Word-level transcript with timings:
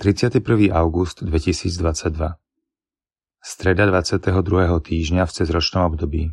31. 0.00 0.72
august 0.72 1.20
2022 1.20 2.32
Streda 3.44 3.84
22. 3.84 4.32
týždňa 4.80 5.28
v 5.28 5.32
cezročnom 5.36 5.92
období 5.92 6.32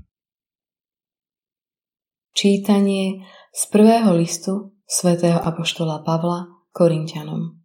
Čítanie 2.31 3.27
z 3.51 3.63
prvého 3.67 4.15
listu 4.15 4.71
svätého 4.87 5.43
Apoštola 5.43 5.99
Pavla 6.07 6.47
Korintianom 6.71 7.59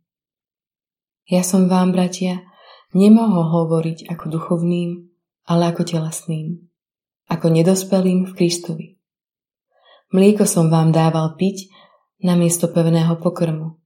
Ja 1.31 1.47
som 1.47 1.71
vám, 1.71 1.95
bratia, 1.95 2.51
nemohol 2.99 3.47
hovoriť 3.47 4.11
ako 4.11 4.27
duchovným, 4.27 5.07
ale 5.47 5.71
ako 5.71 5.87
telesným, 5.87 6.67
ako 7.31 7.47
nedospelým 7.47 8.27
v 8.27 8.33
Kristovi. 8.35 8.87
Mlieko 10.11 10.51
som 10.51 10.67
vám 10.67 10.91
dával 10.91 11.39
piť 11.39 11.71
namiesto 12.27 12.67
pevného 12.75 13.23
pokrmu, 13.23 13.82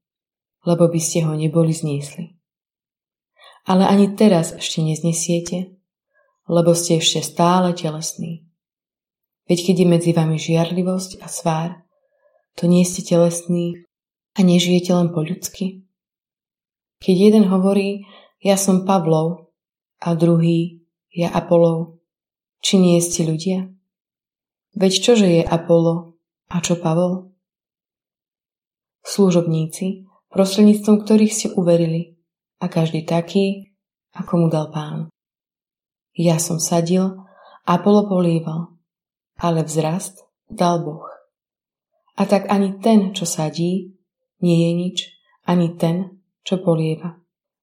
lebo 0.67 0.91
by 0.91 1.01
ste 1.01 1.23
ho 1.23 1.33
neboli 1.33 1.71
zniesli. 1.71 2.35
Ale 3.67 3.87
ani 3.87 4.19
teraz 4.19 4.53
ešte 4.53 4.83
neznesiete, 4.83 5.79
lebo 6.51 6.75
ste 6.75 6.99
ešte 6.99 7.23
stále 7.23 7.73
telesní. 7.73 8.47
Veď 9.47 9.71
keď 9.71 9.77
je 9.79 9.87
medzi 9.87 10.11
vami 10.11 10.37
žiarlivosť 10.37 11.23
a 11.23 11.27
svár, 11.31 11.71
to 12.59 12.67
nie 12.67 12.83
ste 12.83 13.07
telesní 13.07 13.87
a 14.35 14.43
nežijete 14.43 14.91
len 14.91 15.15
po 15.15 15.23
ľudsky. 15.23 15.87
Keď 16.99 17.17
jeden 17.31 17.45
hovorí, 17.47 18.03
ja 18.43 18.59
som 18.59 18.83
Pavlov, 18.83 19.47
a 20.01 20.13
druhý, 20.15 20.85
ja 21.13 21.33
Apolov, 21.33 22.01
či 22.61 22.77
nie 22.77 23.01
ste 23.01 23.25
ľudia? 23.25 23.73
Veď 24.77 24.93
čože 25.01 25.29
je 25.29 25.43
Apollo 25.43 26.21
a 26.53 26.57
čo 26.61 26.77
Pavol? 26.77 27.33
Služobníci, 29.07 30.05
prostredníctvom 30.37 31.01
ktorých 31.01 31.33
ste 31.33 31.49
uverili 31.57 32.21
a 32.61 32.69
každý 32.69 33.09
taký, 33.09 33.73
ako 34.13 34.33
mu 34.37 34.47
dal 34.53 34.69
pán. 34.69 35.09
Ja 36.13 36.37
som 36.37 36.61
sadil, 36.61 37.25
Apollo 37.65 38.13
polieval, 38.13 38.77
ale 39.41 39.65
vzrast 39.65 40.29
dal 40.49 40.85
Boh. 40.85 41.09
A 42.17 42.29
tak 42.29 42.49
ani 42.53 42.77
ten, 42.81 43.17
čo 43.17 43.25
sadí, 43.25 43.97
nie 44.45 44.59
je 44.69 44.73
nič, 44.73 44.97
ani 45.49 45.77
ten, 45.77 46.21
čo 46.45 46.61
polieva, 46.61 47.21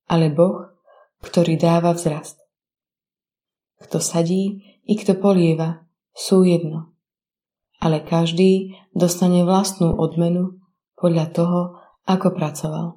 ale 0.09 0.33
Boh, 0.33 0.73
ktorý 1.21 1.57
dáva 1.57 1.93
vzrast. 1.93 2.41
Kto 3.81 3.97
sadí 4.01 4.61
i 4.85 4.93
kto 4.97 5.17
polieva, 5.17 5.85
sú 6.13 6.45
jedno. 6.45 6.93
Ale 7.81 8.05
každý 8.05 8.77
dostane 8.93 9.41
vlastnú 9.41 9.97
odmenu 9.97 10.61
podľa 10.93 11.25
toho, 11.33 11.61
ako 12.07 12.27
pracoval. 12.35 12.87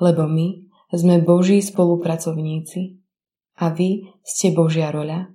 Lebo 0.00 0.26
my 0.26 0.64
sme 0.90 1.22
Boží 1.22 1.62
spolupracovníci 1.62 2.98
a 3.62 3.70
vy 3.70 4.10
ste 4.26 4.50
Božia 4.50 4.90
roľa 4.90 5.30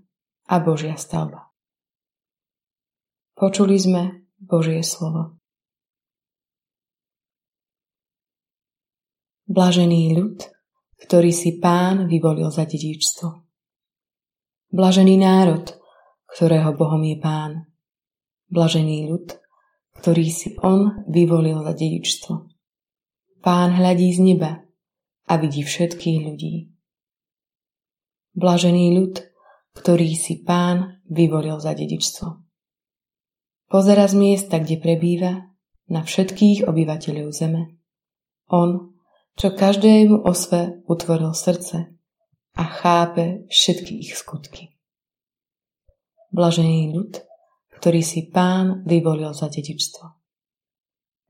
a 0.50 0.56
Božia 0.60 1.00
stavba. 1.00 1.50
Počuli 3.40 3.80
sme 3.80 4.28
Božie 4.36 4.84
slovo. 4.84 5.40
Blažený 9.48 10.14
ľud, 10.20 10.38
ktorý 11.00 11.32
si 11.32 11.58
pán 11.58 12.12
vyvolil 12.12 12.52
za 12.52 12.68
dedičstvo. 12.68 13.28
Blažený 14.70 15.16
národ, 15.18 15.66
ktorého 16.30 16.76
Bohom 16.78 17.02
je 17.02 17.18
pán. 17.18 17.66
Blažený 18.52 19.10
ľud, 19.10 19.39
ktorý 20.00 20.26
si 20.32 20.56
on 20.64 21.04
vyvolil 21.12 21.60
za 21.60 21.76
dedičstvo. 21.76 22.34
Pán 23.44 23.76
hľadí 23.76 24.16
z 24.16 24.20
neba 24.24 24.64
a 25.28 25.34
vidí 25.36 25.68
všetkých 25.68 26.20
ľudí. 26.24 26.72
Blažený 28.32 28.96
ľud, 28.96 29.16
ktorý 29.76 30.16
si 30.16 30.40
pán 30.40 31.04
vyvolil 31.12 31.60
za 31.60 31.76
dedičstvo. 31.76 32.40
Pozera 33.68 34.08
z 34.08 34.16
miesta, 34.16 34.64
kde 34.64 34.80
prebýva, 34.80 35.34
na 35.90 36.06
všetkých 36.06 36.70
obyvateľov 36.70 37.28
zeme. 37.34 37.76
On, 38.50 38.94
čo 39.36 39.54
každému 39.54 40.26
osve 40.26 40.82
utvoril 40.86 41.34
srdce 41.34 41.92
a 42.56 42.64
chápe 42.64 43.50
všetky 43.50 44.06
ich 44.06 44.14
skutky. 44.16 44.78
Blažený 46.30 46.94
ľud, 46.94 47.29
ktorý 47.80 48.04
si 48.04 48.28
pán 48.28 48.84
vyvolil 48.84 49.32
za 49.32 49.48
dedičstvo. 49.48 50.06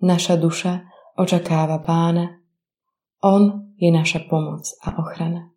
Naša 0.02 0.34
duša 0.42 0.82
očakáva 1.22 1.78
pána. 1.86 2.42
On 3.22 3.70
je 3.78 3.94
naša 3.94 4.26
pomoc 4.26 4.66
a 4.82 4.98
ochrana. 4.98 5.54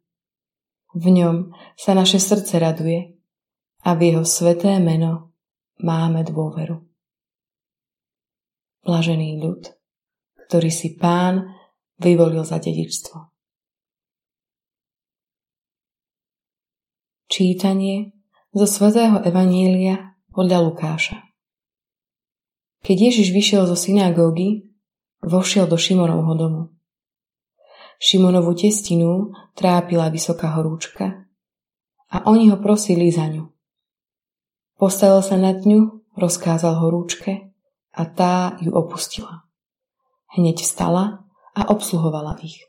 V 0.93 1.09
ňom 1.09 1.57
sa 1.73 1.97
naše 1.97 2.21
srdce 2.21 2.61
raduje 2.61 3.17
a 3.89 3.97
v 3.97 4.13
jeho 4.13 4.25
sveté 4.29 4.77
meno 4.77 5.33
máme 5.81 6.29
dôveru. 6.29 6.77
Blažený 8.85 9.41
ľud, 9.41 9.63
ktorý 10.45 10.69
si 10.69 10.93
pán 11.01 11.57
vyvolil 11.97 12.45
za 12.45 12.61
dedičstvo. 12.61 13.33
Čítanie 17.33 18.13
zo 18.53 18.69
svätého 18.69 19.25
Evanília 19.25 20.12
podľa 20.33 20.65
Lukáša. 20.65 21.21
Keď 22.81 22.97
Ježiš 23.13 23.37
vyšiel 23.37 23.69
zo 23.69 23.77
synagógy, 23.77 24.73
vošiel 25.21 25.69
do 25.69 25.77
Šimonovho 25.77 26.35
domu. 26.35 26.63
Šimonovú 28.01 28.57
testinu 28.57 29.31
trápila 29.55 30.09
vysoká 30.09 30.57
horúčka 30.59 31.29
a 32.09 32.27
oni 32.27 32.49
ho 32.49 32.59
prosili 32.59 33.13
za 33.13 33.29
ňu. 33.29 33.45
Postavil 34.81 35.23
sa 35.23 35.37
nad 35.39 35.63
ňu, 35.63 36.11
rozkázal 36.17 36.81
horúčke 36.81 37.53
a 37.93 38.03
tá 38.09 38.57
ju 38.59 38.73
opustila. 38.73 39.47
Hneď 40.33 40.65
vstala 40.65 41.29
a 41.53 41.69
obsluhovala 41.69 42.41
ich. 42.41 42.67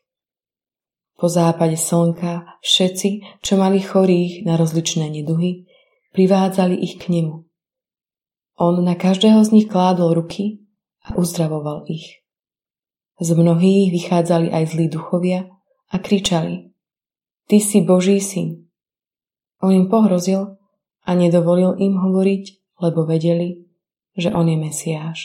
Po 1.15 1.31
západe 1.31 1.79
slnka 1.79 2.59
všetci, 2.59 3.39
čo 3.39 3.55
mali 3.55 3.79
chorých 3.79 4.43
na 4.43 4.59
rozličné 4.59 5.07
neduhy, 5.07 5.65
privádzali 6.11 6.75
ich 6.75 6.99
k 6.99 7.07
nemu 7.07 7.52
on 8.59 8.83
na 8.85 8.93
každého 8.93 9.41
z 9.45 9.49
nich 9.51 9.67
kládol 9.69 10.13
ruky 10.13 10.61
a 11.03 11.17
uzdravoval 11.17 11.89
ich. 11.89 12.23
Z 13.21 13.33
mnohých 13.33 13.93
vychádzali 13.93 14.49
aj 14.49 14.63
zlí 14.73 14.85
duchovia 14.89 15.49
a 15.93 15.95
kričali 16.01 16.73
Ty 17.43 17.59
si 17.59 17.83
Boží 17.83 18.23
syn. 18.23 18.71
On 19.59 19.71
im 19.71 19.91
pohrozil 19.91 20.55
a 21.03 21.09
nedovolil 21.11 21.75
im 21.75 21.99
hovoriť, 21.99 22.43
lebo 22.79 23.03
vedeli, 23.03 23.67
že 24.15 24.31
on 24.31 24.47
je 24.47 24.55
Mesiáš. 24.55 25.19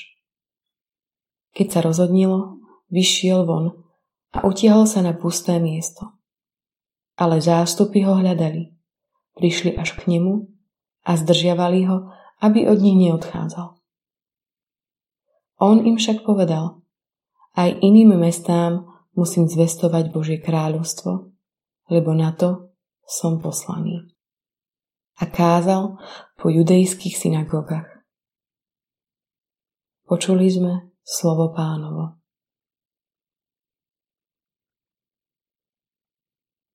Keď 1.54 1.66
sa 1.70 1.80
rozhodnilo, 1.82 2.58
vyšiel 2.90 3.46
von 3.46 3.86
a 4.34 4.42
utiahol 4.42 4.90
sa 4.90 5.02
na 5.02 5.14
pusté 5.14 5.62
miesto. 5.62 6.10
Ale 7.18 7.38
zástupy 7.38 8.02
ho 8.06 8.18
hľadali. 8.18 8.74
Prišli 9.38 9.78
až 9.78 9.94
k 9.94 10.10
nemu 10.10 10.46
a 11.06 11.14
zdržiavali 11.14 11.86
ho, 11.86 12.10
aby 12.38 12.69
od 12.71 12.78
nich 12.78 12.99
neodchádzal. 13.09 13.78
On 15.59 15.76
im 15.82 15.99
však 15.99 16.22
povedal, 16.22 16.82
aj 17.59 17.82
iným 17.82 18.15
mestám 18.15 18.87
musím 19.19 19.50
zvestovať 19.50 20.15
Božie 20.15 20.38
kráľovstvo, 20.38 21.34
lebo 21.91 22.15
na 22.15 22.31
to 22.31 22.71
som 23.03 23.43
poslaný. 23.43 24.15
A 25.19 25.26
kázal 25.26 25.99
po 26.38 26.47
judejských 26.47 27.19
synagogách. 27.19 28.06
Počuli 30.06 30.47
sme 30.47 30.94
slovo 31.03 31.50
pánovo. 31.50 32.17